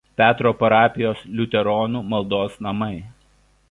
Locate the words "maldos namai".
2.15-2.95